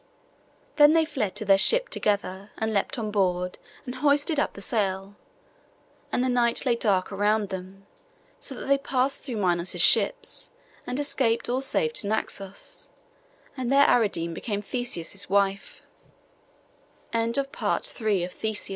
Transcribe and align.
Then 0.77 0.93
they 0.93 1.05
fled 1.05 1.35
to 1.35 1.45
their 1.45 1.59
ship 1.59 1.89
together, 1.89 2.49
and 2.57 2.73
leapt 2.73 2.97
on 2.97 3.11
board, 3.11 3.59
and 3.85 3.93
hoisted 3.93 4.39
up 4.39 4.53
the 4.53 4.59
sail; 4.61 5.13
and 6.11 6.23
the 6.23 6.27
night 6.27 6.65
lay 6.65 6.75
dark 6.75 7.11
around 7.11 7.49
them, 7.49 7.85
so 8.39 8.55
that 8.55 8.65
they 8.65 8.79
passed 8.79 9.21
through 9.21 9.37
Minos' 9.37 9.79
ships, 9.79 10.49
and 10.87 10.99
escaped 10.99 11.49
all 11.49 11.61
safe 11.61 11.93
to 11.93 12.07
Naxos; 12.07 12.89
and 13.55 13.71
there 13.71 13.87
Ariadne 13.87 14.33
became 14.33 14.63
Theseus' 14.63 15.29
wif 15.29 15.83